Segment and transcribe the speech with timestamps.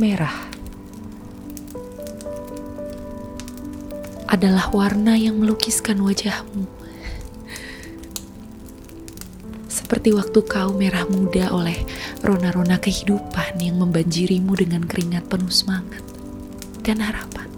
[0.00, 0.32] merah
[4.32, 6.64] adalah warna yang melukiskan wajahmu.
[9.68, 11.76] Seperti waktu kau merah muda oleh
[12.24, 16.00] rona-rona kehidupan yang membanjirimu dengan keringat penuh semangat
[16.80, 17.50] dan harapan.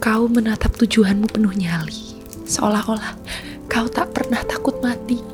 [0.00, 2.16] Kau menatap tujuanmu penuh nyali,
[2.48, 3.20] seolah-olah
[3.68, 5.31] kau tak pernah takut mati.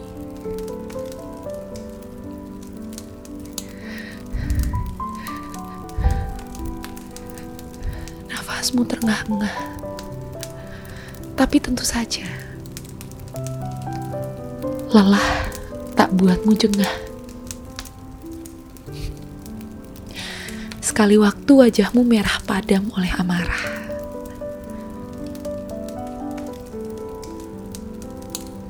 [8.49, 9.57] Nafasmu terengah-engah,
[11.37, 12.25] tapi tentu saja
[14.89, 15.53] lelah
[15.93, 16.89] tak buatmu jengah.
[20.81, 23.65] Sekali waktu wajahmu merah padam oleh amarah.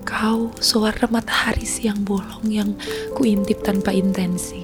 [0.03, 2.75] Kau sewarna matahari siang bolong yang
[3.15, 4.59] kuintip tanpa intensi.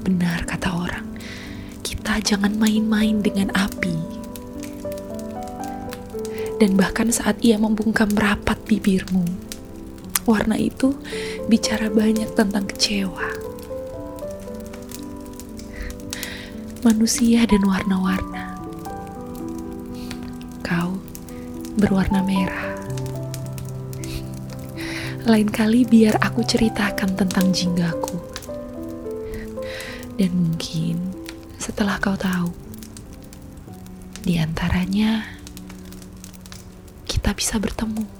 [0.00, 1.06] Benar kata orang,
[2.20, 3.96] jangan main-main dengan api.
[6.56, 9.28] Dan bahkan saat ia membungkam rapat bibirmu,
[10.24, 10.96] warna itu
[11.52, 13.28] bicara banyak tentang kecewa.
[16.80, 18.56] Manusia dan warna-warna.
[20.64, 20.96] Kau
[21.76, 22.72] berwarna merah.
[25.26, 28.16] Lain kali biar aku ceritakan tentang jinggaku.
[30.16, 31.25] Dan mungkin
[31.56, 32.52] setelah kau tahu,
[34.24, 35.24] di antaranya
[37.04, 38.15] kita bisa bertemu.